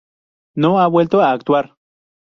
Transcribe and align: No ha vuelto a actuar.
No 0.55 0.79
ha 0.79 0.87
vuelto 0.87 1.21
a 1.21 1.31
actuar. 1.31 1.75